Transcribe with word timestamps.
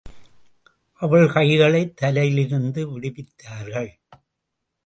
அவள் 1.01 1.27
கைகளை 1.31 1.93
தலையிலிருந்து 1.93 2.81
விடுவித்தார்கள். 2.91 3.91